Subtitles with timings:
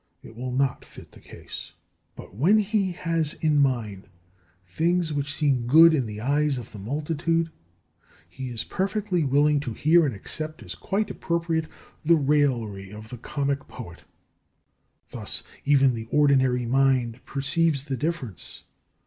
[0.23, 1.73] It will not fit the case.
[2.15, 4.07] But when he has in mind
[4.65, 7.51] things which seem good in the eyes of the multitude,
[8.27, 11.67] he is perfectly willing to hear and accept as quite appropriate
[12.03, 14.01] the raillery of the comic poet.
[15.09, 18.63] Thus even the ordinary mind perceives the difference.